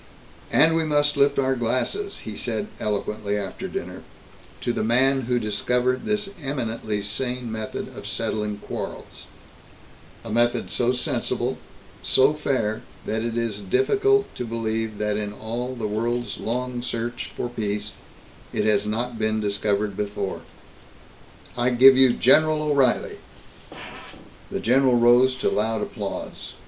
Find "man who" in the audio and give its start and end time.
4.83-5.37